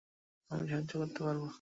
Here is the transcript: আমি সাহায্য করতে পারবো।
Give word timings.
আমি 0.51 0.65
সাহায্য 0.69 0.91
করতে 1.01 1.19
পারবো। 1.25 1.47